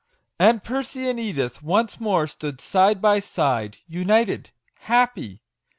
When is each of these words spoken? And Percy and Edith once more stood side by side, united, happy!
And 0.39 0.63
Percy 0.63 1.07
and 1.07 1.19
Edith 1.19 1.61
once 1.61 1.99
more 1.99 2.25
stood 2.25 2.59
side 2.59 3.03
by 3.03 3.19
side, 3.19 3.77
united, 3.87 4.49
happy! 4.79 5.43